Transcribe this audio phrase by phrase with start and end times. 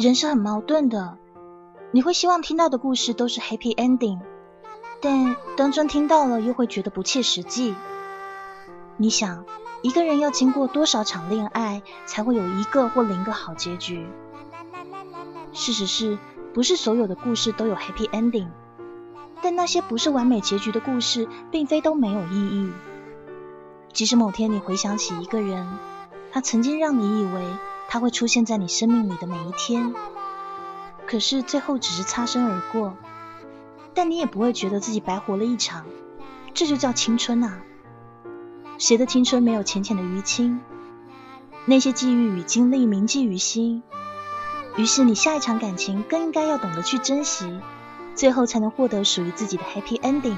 [0.00, 1.18] 人是很矛盾的，
[1.90, 4.18] 你会希望听到的故事都是 happy ending，
[5.02, 7.74] 但当真听到了又会觉得不切实际。
[8.96, 9.44] 你想，
[9.82, 14.06] 一个人要经过多少场恋爱，才会有一个或零个好结局？
[15.52, 16.18] 事实是，
[16.54, 18.48] 不是所有的故事都有 happy ending，
[19.42, 22.72] 但那些不是完美结局的故事，并非都没有意义。
[23.92, 25.68] 即使某天你回想起一个人，
[26.32, 27.44] 他曾经让你以为
[27.92, 29.92] 他会出现在你生命里的每一天，
[31.08, 32.96] 可是最后只是擦身而过，
[33.94, 35.84] 但你也不会觉得自己白活了一场。
[36.54, 37.58] 这就叫青春啊！
[38.78, 40.60] 谁的青春没有浅浅的淤青？
[41.64, 43.82] 那些际遇与经历铭记于心。
[44.76, 47.60] 于是你下一场感情更应该要懂得去珍惜，
[48.14, 50.36] 最后才能获得属于自己的 happy ending。